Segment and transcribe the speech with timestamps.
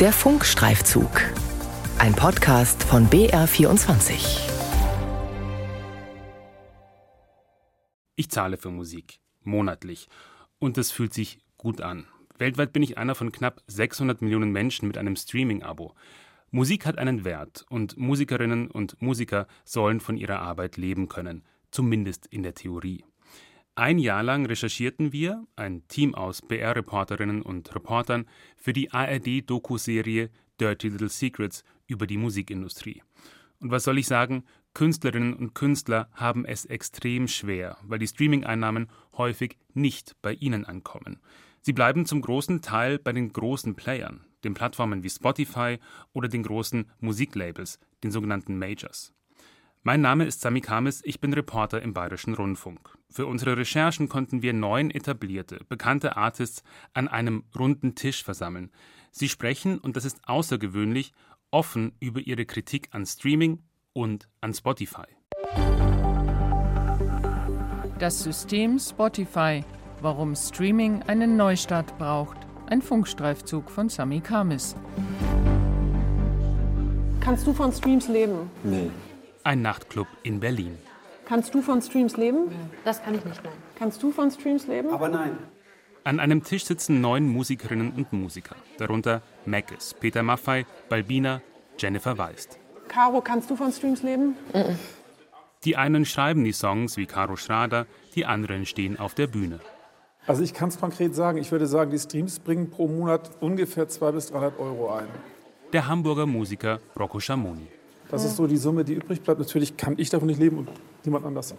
[0.00, 1.10] Der Funkstreifzug.
[1.98, 4.48] Ein Podcast von BR24.
[8.14, 9.18] Ich zahle für Musik.
[9.42, 10.06] Monatlich.
[10.60, 12.06] Und es fühlt sich gut an.
[12.38, 15.96] Weltweit bin ich einer von knapp 600 Millionen Menschen mit einem Streaming-Abo.
[16.52, 21.42] Musik hat einen Wert und Musikerinnen und Musiker sollen von ihrer Arbeit leben können,
[21.72, 23.02] zumindest in der Theorie.
[23.78, 28.26] Ein Jahr lang recherchierten wir, ein Team aus BR-Reporterinnen und Reportern,
[28.56, 30.30] für die ARD-Doku-Serie
[30.60, 33.04] Dirty Little Secrets über die Musikindustrie.
[33.60, 34.42] Und was soll ich sagen?
[34.74, 41.20] Künstlerinnen und Künstler haben es extrem schwer, weil die Streaming-Einnahmen häufig nicht bei ihnen ankommen.
[41.60, 45.78] Sie bleiben zum großen Teil bei den großen Playern, den Plattformen wie Spotify
[46.12, 49.14] oder den großen Musiklabels, den sogenannten Majors.
[49.84, 52.98] Mein Name ist Sami Kamis, ich bin Reporter im Bayerischen Rundfunk.
[53.10, 56.64] Für unsere Recherchen konnten wir neun etablierte, bekannte Artists
[56.94, 58.70] an einem runden Tisch versammeln.
[59.12, 61.12] Sie sprechen, und das ist außergewöhnlich,
[61.52, 63.62] offen über ihre Kritik an Streaming
[63.92, 65.06] und an Spotify.
[68.00, 69.62] Das System Spotify,
[70.00, 72.36] warum Streaming einen Neustart braucht.
[72.66, 74.74] Ein Funkstreifzug von Sami Kamis.
[77.20, 78.50] Kannst du von Streams leben?
[78.64, 78.90] Nee.
[79.44, 80.78] Ein Nachtclub in Berlin.
[81.24, 82.50] Kannst du von Streams leben?
[82.84, 83.52] Das kann ich nicht, nein.
[83.78, 84.90] Kannst du von Streams leben?
[84.90, 85.38] Aber nein.
[86.04, 91.42] An einem Tisch sitzen neun Musikerinnen und Musiker, darunter Mackes, Peter Maffei, Balbina,
[91.78, 92.58] Jennifer Weist.
[92.88, 94.34] Caro, kannst du von Streams leben?
[95.64, 99.60] Die einen schreiben die Songs wie Caro Schrader, die anderen stehen auf der Bühne.
[100.26, 103.88] Also ich kann es konkret sagen, ich würde sagen, die Streams bringen pro Monat ungefähr
[103.88, 105.08] 200 bis 300 Euro ein.
[105.72, 107.66] Der Hamburger Musiker Rocco Schamoni.
[108.10, 109.38] Das ist so die Summe, die übrig bleibt.
[109.38, 110.70] Natürlich kann ich davon nicht leben und
[111.04, 111.54] niemand anders.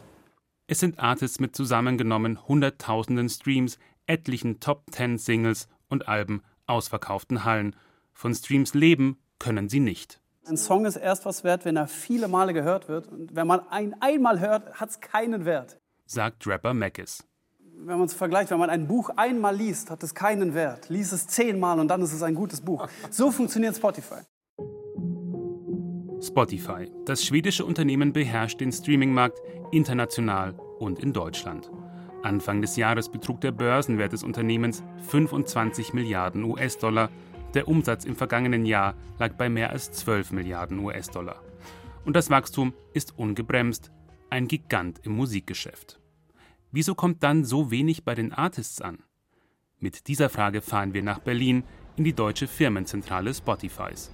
[0.67, 7.75] Es sind Artists mit zusammengenommen hunderttausenden Streams, etlichen Top-10-Singles und Alben, ausverkauften Hallen.
[8.13, 10.21] Von Streams leben können sie nicht.
[10.45, 13.07] Ein Song ist erst was wert, wenn er viele Male gehört wird.
[13.07, 15.79] Und wenn man ihn einmal hört, hat es keinen Wert.
[16.05, 17.23] Sagt Rapper Mackes.
[17.59, 20.89] Wenn man es vergleicht, wenn man ein Buch einmal liest, hat es keinen Wert.
[20.89, 22.87] Lies es zehnmal und dann ist es ein gutes Buch.
[23.09, 24.21] So funktioniert Spotify.
[26.21, 26.89] Spotify.
[27.05, 29.39] Das schwedische Unternehmen beherrscht den Streamingmarkt
[29.71, 31.71] international und in Deutschland.
[32.23, 37.09] Anfang des Jahres betrug der Börsenwert des Unternehmens 25 Milliarden US-Dollar.
[37.53, 41.41] Der Umsatz im vergangenen Jahr lag bei mehr als 12 Milliarden US-Dollar.
[42.05, 43.91] Und das Wachstum ist ungebremst,
[44.29, 45.99] ein Gigant im Musikgeschäft.
[46.71, 48.99] Wieso kommt dann so wenig bei den Artists an?
[49.79, 51.63] Mit dieser Frage fahren wir nach Berlin
[51.95, 54.11] in die deutsche Firmenzentrale Spotifys.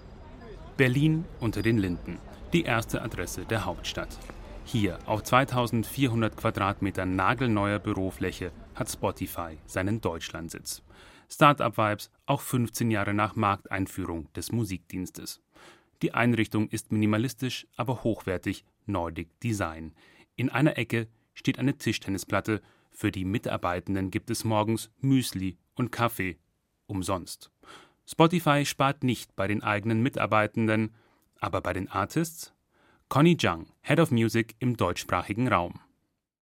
[0.78, 2.18] Berlin unter den Linden,
[2.52, 4.10] die erste Adresse der Hauptstadt.
[4.66, 10.84] Hier auf 2400 Quadratmetern nagelneuer Bürofläche hat Spotify seinen Deutschlandsitz.
[11.30, 15.42] Startup-Vibes auch 15 Jahre nach Markteinführung des Musikdienstes.
[16.02, 19.94] Die Einrichtung ist minimalistisch, aber hochwertig Nordic Design.
[20.36, 22.62] In einer Ecke steht eine Tischtennisplatte.
[22.92, 26.38] Für die Mitarbeitenden gibt es morgens Müsli und Kaffee.
[26.86, 27.50] Umsonst.
[28.08, 30.94] Spotify spart nicht bei den eigenen Mitarbeitenden,
[31.40, 32.54] aber bei den Artists?
[33.10, 35.80] Connie Zhang, Head of Music im deutschsprachigen Raum.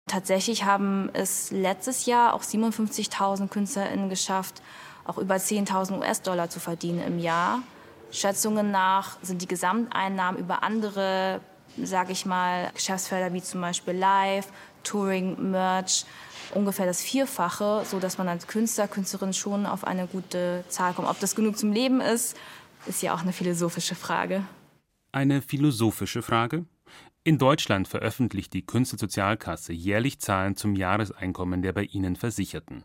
[0.06, 4.62] Tatsächlich haben es letztes Jahr auch 57.000 KünstlerInnen geschafft,
[5.04, 7.62] auch über 10.000 US-Dollar zu verdienen im Jahr.
[8.10, 11.40] Schätzungen nach sind die Gesamteinnahmen über andere,
[11.76, 14.48] sage ich mal, Geschäftsfelder wie zum Beispiel Live,
[14.82, 16.04] Touring, Merch
[16.54, 21.08] ungefähr das Vierfache, sodass man als Künstler, Künstlerin schon auf eine gute Zahl kommt.
[21.08, 22.36] Ob das genug zum Leben ist,
[22.86, 24.44] ist ja auch eine philosophische Frage.
[25.12, 26.64] Eine philosophische Frage?
[27.22, 32.84] In Deutschland veröffentlicht die Künstlersozialkasse jährlich Zahlen zum Jahreseinkommen der bei ihnen Versicherten.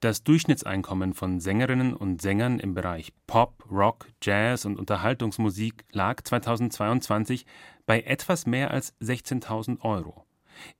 [0.00, 7.44] Das Durchschnittseinkommen von Sängerinnen und Sängern im Bereich Pop, Rock, Jazz und Unterhaltungsmusik lag 2022
[7.84, 10.27] bei etwas mehr als 16.000 Euro.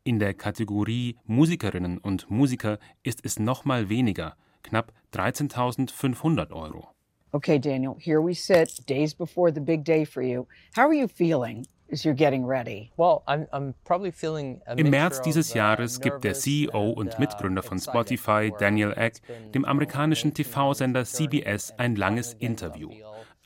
[0.05, 6.89] In der Kategorie Musikerinnen und Musiker ist es noch mal weniger, knapp 13.500 Euro.
[7.33, 10.47] Okay, Daniel, here we sit, days before the big day for you.
[10.75, 12.91] How are you feeling as you're getting ready?
[12.97, 16.97] Well, I'm, I'm probably feeling a Im März dieses uh, Jahres gibt der CEO and,
[16.97, 19.21] und uh, Mitgründer von Spotify, Daniel Eck,
[19.55, 22.91] dem amerikanischen almost 18 TV-Sender CBS ein langes Interview.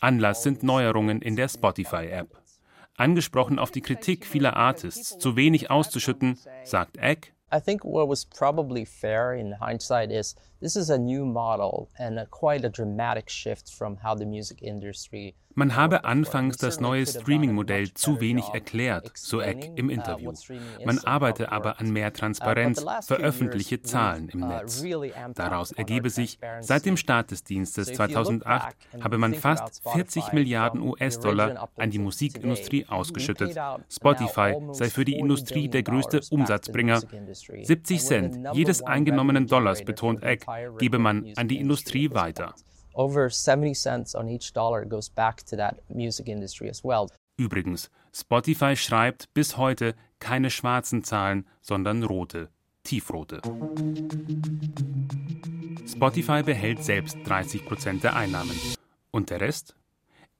[0.00, 2.41] Anlass sind Neuerungen in der Spotify-App.
[2.96, 8.24] Angesprochen auf die Kritik vieler Artists, zu wenig auszuschütten, sagt Eck, I think what was
[8.24, 13.28] probably fair in hindsight is this is a new model and a quite a dramatic
[13.28, 19.12] shift from how the music industry Man habe anfangs das neue Streaming-Modell zu wenig erklärt,
[19.14, 20.32] so Eck im Interview.
[20.84, 24.82] Man arbeite aber an mehr Transparenz, veröffentliche Zahlen im Netz.
[25.34, 31.68] Daraus ergebe sich, seit dem Start des Dienstes 2008 habe man fast 40 Milliarden US-Dollar
[31.76, 33.58] an die Musikindustrie ausgeschüttet.
[33.90, 37.02] Spotify sei für die Industrie der größte Umsatzbringer.
[37.46, 40.46] 70 Cent jedes eingenommenen Dollars, betont Eck,
[40.78, 42.54] gebe man an die Industrie weiter.
[42.94, 47.06] Over 70 cents on each dollar goes back to that music industry as well.
[47.38, 52.50] Übrigens, Spotify schreibt bis heute keine schwarzen Zahlen, sondern rote,
[52.84, 53.40] tiefrote.
[55.86, 58.58] Spotify behält selbst 30 Prozent der Einnahmen.
[59.10, 59.74] Und der Rest?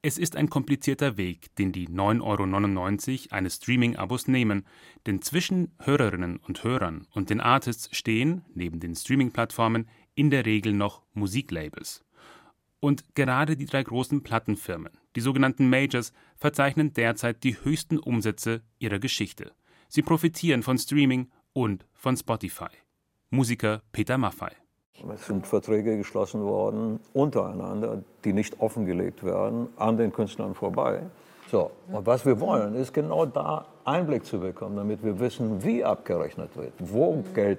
[0.04, 4.66] Es ist ein komplizierter Weg, den die 9,99 Euro eines Streaming-Abos nehmen,
[5.06, 10.72] denn zwischen Hörerinnen und Hörern und den Artists stehen, neben den Streaming-Plattformen, in der Regel
[10.72, 12.04] noch Musiklabels.
[12.80, 18.98] Und gerade die drei großen Plattenfirmen, die sogenannten Majors, verzeichnen derzeit die höchsten Umsätze ihrer
[18.98, 19.52] Geschichte.
[19.88, 22.70] Sie profitieren von Streaming und von Spotify.
[23.30, 24.61] Musiker Peter Maffay.
[25.14, 31.02] Es sind Verträge geschlossen worden untereinander, die nicht offengelegt werden, an den Künstlern vorbei.
[31.50, 35.84] So, und was wir wollen, ist genau da Einblick zu bekommen, damit wir wissen, wie
[35.84, 37.58] abgerechnet wird, wo Geld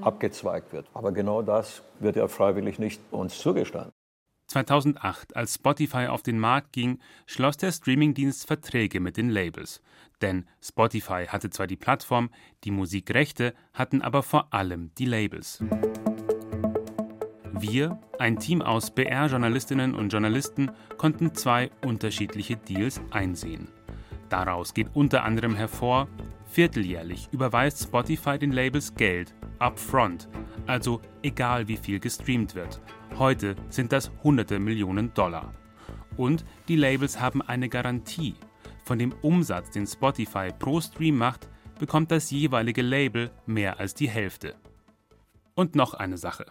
[0.00, 0.86] abgezweigt wird.
[0.94, 3.92] Aber genau das wird ja freiwillig nicht uns zugestanden.
[4.48, 9.80] 2008, als Spotify auf den Markt ging, schloss der Streamingdienst Verträge mit den Labels.
[10.20, 12.30] Denn Spotify hatte zwar die Plattform,
[12.64, 15.62] die Musikrechte hatten aber vor allem die Labels.
[17.60, 23.68] Wir, ein Team aus BR-Journalistinnen und Journalisten, konnten zwei unterschiedliche Deals einsehen.
[24.28, 26.08] Daraus geht unter anderem hervor,
[26.46, 30.28] vierteljährlich überweist Spotify den Labels Geld upfront,
[30.66, 32.80] also egal wie viel gestreamt wird.
[33.18, 35.54] Heute sind das hunderte Millionen Dollar.
[36.16, 38.34] Und die Labels haben eine Garantie.
[38.84, 41.48] Von dem Umsatz, den Spotify pro Stream macht,
[41.78, 44.56] bekommt das jeweilige Label mehr als die Hälfte.
[45.54, 46.46] Und noch eine Sache.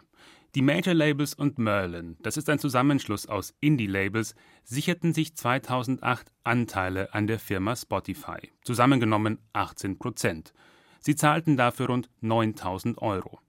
[0.55, 7.11] Die Major Labels und Merlin, das ist ein Zusammenschluss aus Indie-Labels, sicherten sich 2008 Anteile
[7.11, 10.53] an der Firma Spotify, zusammengenommen 18 Prozent.
[10.99, 13.39] Sie zahlten dafür rund 9000 Euro.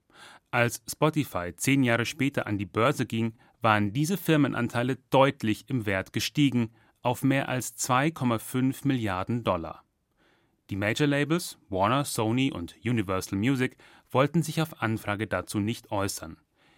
[0.49, 6.11] Als Spotify zehn Jahre später an die Börse ging, waren diese Firmenanteile deutlich im Wert
[6.11, 6.71] gestiegen
[7.03, 9.83] auf mehr als 2,5 Milliarden Dollar.
[10.71, 13.77] Die Major Labels Warner, Sony und Universal Music
[14.09, 16.37] wollten sich auf Anfrage dazu nicht äußern.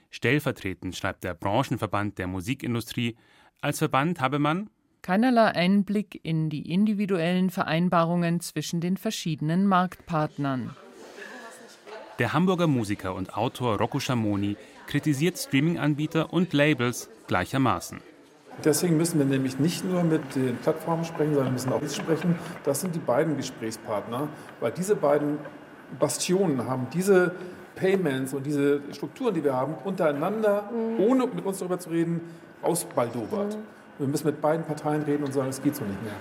[0.09, 3.15] Stellvertretend schreibt der Branchenverband der Musikindustrie,
[3.62, 4.69] als Verband habe man
[5.07, 10.75] keinerlei Einblick in die individuellen Vereinbarungen zwischen den verschiedenen Marktpartnern.
[12.19, 18.01] Der Hamburger Musiker und Autor Rocco Schamoni kritisiert Streaming-Anbieter und Labels gleichermaßen.
[18.65, 22.36] Deswegen müssen wir nämlich nicht nur mit den Plattformen sprechen, sondern müssen auch sprechen.
[22.65, 24.27] Das sind die beiden Gesprächspartner,
[24.60, 25.38] weil diese beiden
[26.00, 27.33] Bastionen haben diese
[27.77, 31.00] Payments und diese Strukturen, die wir haben, untereinander, mhm.
[31.00, 32.19] ohne mit uns darüber zu reden,
[32.62, 33.56] ausbaldobert.
[33.56, 33.62] Mhm.
[34.00, 36.13] Wir müssen mit beiden Parteien reden und sagen, es geht so nicht mehr.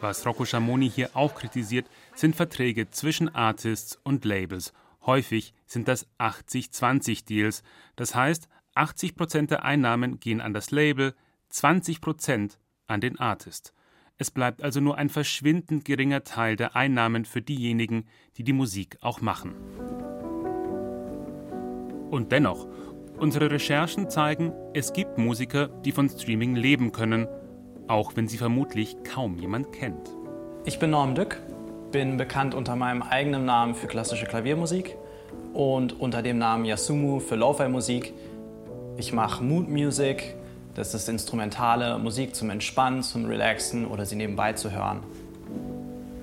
[0.00, 4.72] Was Rocco Schamoni hier auch kritisiert, sind Verträge zwischen Artists und Labels
[5.06, 7.62] Häufig sind das 80-20-Deals.
[7.94, 11.14] Das heißt, 80 Prozent der Einnahmen gehen an das Label,
[11.50, 12.58] 20 Prozent
[12.88, 13.72] an den Artist.
[14.18, 18.06] Es bleibt also nur ein verschwindend geringer Teil der Einnahmen für diejenigen,
[18.36, 19.54] die die Musik auch machen.
[22.10, 22.66] Und dennoch,
[23.18, 27.26] unsere Recherchen zeigen, es gibt Musiker, die von Streaming leben können,
[27.88, 30.10] auch wenn sie vermutlich kaum jemand kennt.
[30.64, 31.40] Ich bin Norm Dück,
[31.92, 34.96] bin bekannt unter meinem eigenen Namen für klassische Klaviermusik
[35.52, 38.12] und unter dem Namen Yasumu für Lo-Fi-Musik.
[38.96, 40.34] Ich mache Mood Music,
[40.74, 45.02] das ist instrumentale Musik zum Entspannen, zum Relaxen oder sie nebenbei zu hören.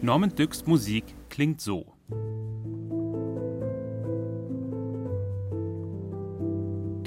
[0.02, 1.93] Norman Dücks Musik klingt so.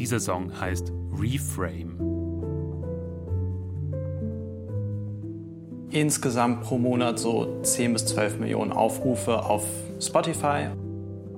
[0.06, 1.96] Dieser Song heißt Reframe.
[5.90, 9.64] insgesamt pro Monat so 10 bis 12 Millionen Aufrufe auf
[9.98, 10.68] Spotify.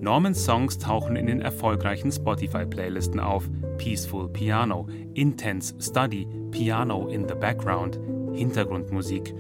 [0.03, 3.49] Normans Songs tauchen in den erfolgreichen Spotify-Playlisten auf.
[3.79, 7.99] Peaceful Piano, Intense Study, Piano in the Background,
[8.35, 9.35] Hintergrundmusik.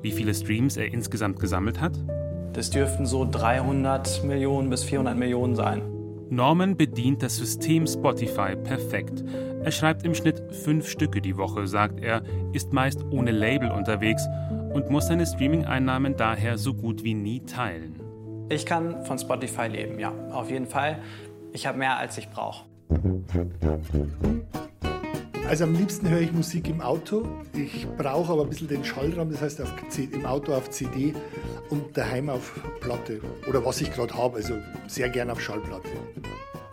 [0.00, 1.92] Wie viele Streams er insgesamt gesammelt hat?
[2.52, 5.91] Das dürften so 300 Millionen bis 400 Millionen sein.
[6.32, 9.22] Norman bedient das System Spotify perfekt.
[9.62, 12.22] Er schreibt im Schnitt fünf Stücke die Woche, sagt er,
[12.54, 14.26] ist meist ohne Label unterwegs
[14.72, 18.00] und muss seine Streaming-Einnahmen daher so gut wie nie teilen.
[18.48, 21.00] Ich kann von Spotify leben, ja, auf jeden Fall.
[21.52, 22.64] Ich habe mehr, als ich brauche.
[25.48, 27.26] Also am liebsten höre ich Musik im Auto.
[27.54, 31.14] Ich brauche aber ein bisschen den Schallraum, das heißt auf im Auto auf CD
[31.68, 33.20] und daheim auf Platte.
[33.48, 34.54] Oder was ich gerade habe, also
[34.86, 35.90] sehr gern auf Schallplatte.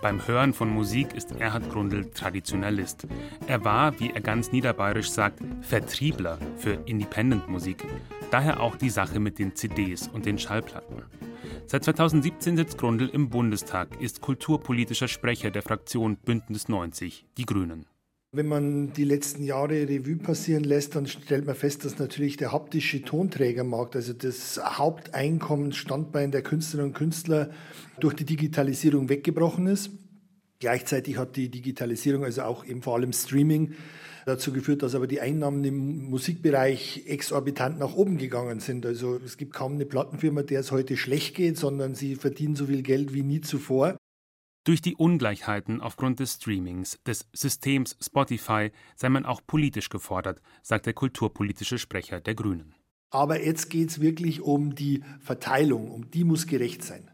[0.01, 3.05] Beim Hören von Musik ist Erhard Grundl Traditionalist.
[3.47, 7.83] Er war, wie er ganz niederbayerisch sagt, Vertriebler für Independent-Musik.
[8.31, 11.03] Daher auch die Sache mit den CDs und den Schallplatten.
[11.65, 17.85] Seit 2017 sitzt Grundl im Bundestag, ist kulturpolitischer Sprecher der Fraktion Bündnis 90, die Grünen.
[18.31, 22.51] Wenn man die letzten Jahre Revue passieren lässt, dann stellt man fest, dass natürlich der
[22.51, 27.49] haptische Tonträgermarkt, also das Haupteinkommensstandbein der Künstlerinnen und Künstler,
[27.99, 29.89] durch die Digitalisierung weggebrochen ist.
[30.59, 33.73] Gleichzeitig hat die Digitalisierung, also auch eben vor allem Streaming,
[34.27, 38.85] dazu geführt, dass aber die Einnahmen im Musikbereich exorbitant nach oben gegangen sind.
[38.85, 42.67] Also es gibt kaum eine Plattenfirma, der es heute schlecht geht, sondern sie verdienen so
[42.67, 43.97] viel Geld wie nie zuvor.
[44.65, 50.85] Durch die Ungleichheiten aufgrund des Streamings, des Systems Spotify sei man auch politisch gefordert, sagt
[50.85, 52.75] der kulturpolitische Sprecher der Grünen.
[53.09, 57.09] Aber jetzt geht es wirklich um die Verteilung, um die muss gerecht sein.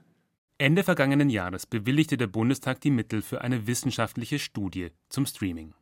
[0.57, 5.73] Ende vergangenen Jahres bewilligte der Bundestag die Mittel für eine wissenschaftliche Studie zum Streaming.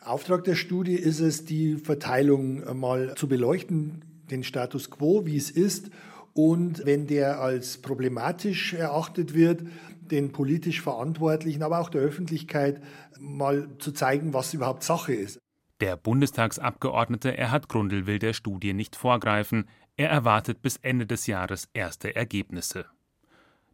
[0.00, 5.50] Auftrag der Studie ist es, die Verteilung mal zu beleuchten, den Status quo, wie es
[5.50, 5.90] ist.
[6.34, 9.62] Und wenn der als problematisch erachtet wird,
[10.00, 12.82] den politisch Verantwortlichen, aber auch der Öffentlichkeit
[13.18, 15.38] mal zu zeigen, was überhaupt Sache ist.
[15.80, 19.68] Der Bundestagsabgeordnete Erhard Grundl will der Studie nicht vorgreifen.
[19.96, 22.86] Er erwartet bis Ende des Jahres erste Ergebnisse.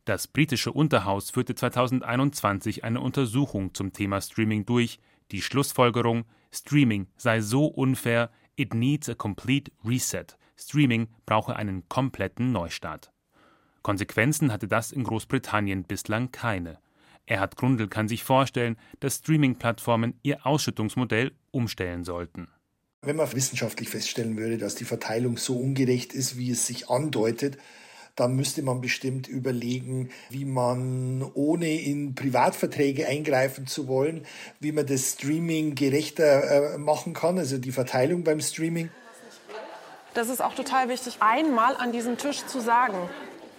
[0.04, 5.00] Das britische Unterhaus führte 2021 eine Untersuchung zum Thema Streaming durch.
[5.32, 10.38] Die Schlussfolgerung: Streaming sei so unfair, it needs a complete reset.
[10.60, 13.12] Streaming brauche einen kompletten Neustart.
[13.82, 16.78] Konsequenzen hatte das in Großbritannien bislang keine.
[17.26, 22.48] Erhard Grundl kann sich vorstellen, dass Streaming-Plattformen ihr Ausschüttungsmodell umstellen sollten.
[23.02, 27.58] Wenn man wissenschaftlich feststellen würde, dass die Verteilung so ungerecht ist, wie es sich andeutet,
[28.16, 34.26] dann müsste man bestimmt überlegen, wie man, ohne in Privatverträge eingreifen zu wollen,
[34.58, 38.90] wie man das Streaming gerechter äh, machen kann, also die Verteilung beim Streaming.
[40.18, 43.08] Das ist auch total wichtig, einmal an diesem Tisch zu sagen,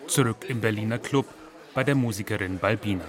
[0.07, 1.25] Zurück im Berliner Club
[1.73, 3.05] bei der Musikerin Balbina.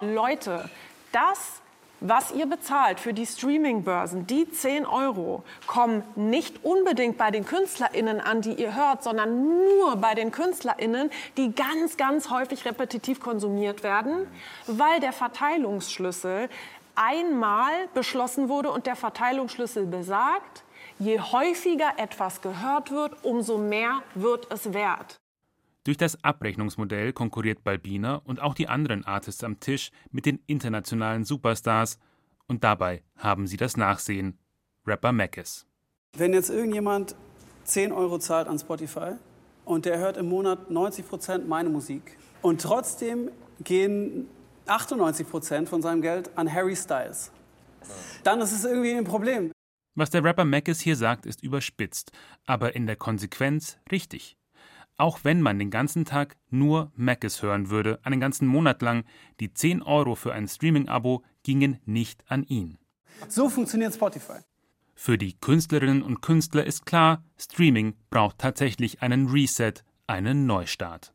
[0.00, 0.70] Leute,
[1.12, 1.60] das,
[2.00, 8.18] was ihr bezahlt für die Streaming-Börsen, die 10 Euro, kommen nicht unbedingt bei den KünstlerInnen
[8.18, 13.82] an, die ihr hört, sondern nur bei den KünstlerInnen, die ganz, ganz häufig repetitiv konsumiert
[13.82, 14.26] werden,
[14.66, 16.48] weil der Verteilungsschlüssel
[16.96, 20.64] einmal beschlossen wurde und der Verteilungsschlüssel besagt,
[20.98, 25.16] je häufiger etwas gehört wird, umso mehr wird es wert.
[25.84, 31.24] Durch das Abrechnungsmodell konkurriert Balbina und auch die anderen Artists am Tisch mit den internationalen
[31.24, 32.00] Superstars.
[32.48, 34.36] Und dabei haben sie das Nachsehen.
[34.84, 35.64] Rapper Mackes.
[36.16, 37.14] Wenn jetzt irgendjemand
[37.64, 39.12] 10 Euro zahlt an Spotify
[39.64, 43.30] und der hört im Monat 90 Prozent meine Musik und trotzdem
[43.62, 44.28] gehen
[44.66, 47.30] 98 Prozent von seinem Geld an Harry Styles,
[48.24, 49.52] dann ist es irgendwie ein Problem.
[49.94, 52.12] Was der Rapper Mackes hier sagt, ist überspitzt,
[52.44, 54.36] aber in der Konsequenz richtig.
[54.98, 59.04] Auch wenn man den ganzen Tag nur Macis hören würde, einen ganzen Monat lang,
[59.40, 62.78] die 10 Euro für ein Streaming-Abo gingen nicht an ihn.
[63.28, 64.40] So funktioniert Spotify.
[64.94, 69.74] Für die Künstlerinnen und Künstler ist klar, Streaming braucht tatsächlich einen Reset,
[70.06, 71.12] einen Neustart.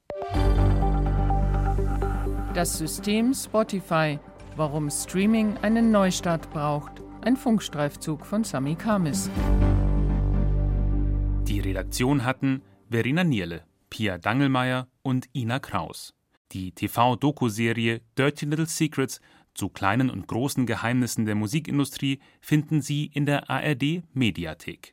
[2.54, 4.20] Das System Spotify.
[4.58, 6.92] Warum Streaming einen Neustart braucht.
[7.22, 9.30] Ein Funkstreifzug von Sami Kamis.
[11.48, 16.14] Die Redaktion hatten Verena Nierle, Pia Dangelmeier und Ina Kraus.
[16.52, 19.22] Die TV-Doku-Serie Dirty Little Secrets
[19.54, 24.90] zu kleinen und großen Geheimnissen der Musikindustrie finden Sie in der ARD Mediathek.